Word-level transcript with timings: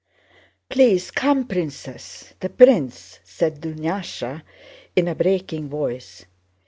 "Please 0.67 1.11
come, 1.11 1.45
Princess... 1.45 2.33
The 2.39 2.49
Prince," 2.49 3.19
said 3.23 3.61
Dunyásha 3.61 4.41
in 4.95 5.07
a 5.07 5.13
breaking 5.13 5.69
voice. 5.69 6.25